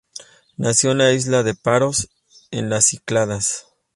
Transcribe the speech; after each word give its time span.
Nació 0.57 0.93
en 0.93 0.97
la 0.97 1.11
isla 1.13 1.43
de 1.43 1.53
Paros, 1.53 2.09
en 2.49 2.71
las 2.71 2.87
Cícladas. 2.87 3.67